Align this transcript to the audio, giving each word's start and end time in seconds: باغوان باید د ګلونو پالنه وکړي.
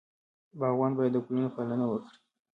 باغوان 0.59 0.91
باید 0.97 1.11
د 1.15 1.17
ګلونو 1.25 1.49
پالنه 1.55 1.85
وکړي. 1.87 2.15